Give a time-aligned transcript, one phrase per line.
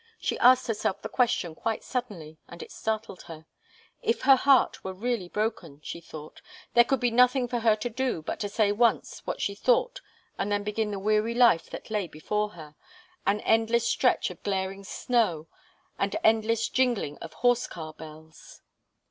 [0.19, 3.45] She asked herself the question quite suddenly, and it startled her.
[4.01, 6.41] If her heart were really broken, she thought,
[6.73, 10.01] there could be nothing for her to do but to say once what she thought
[10.39, 12.73] and then begin the weary life that lay before her
[13.27, 15.47] an endless stretch of glaring snow,
[15.99, 18.63] and endless jingling of horse car bells.